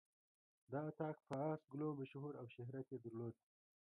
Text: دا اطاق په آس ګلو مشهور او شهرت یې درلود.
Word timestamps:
دا 0.71 0.79
اطاق 0.89 1.15
په 1.27 1.35
آس 1.51 1.61
ګلو 1.71 1.87
مشهور 2.01 2.33
او 2.41 2.45
شهرت 2.55 2.85
یې 2.93 2.99
درلود. 3.05 3.35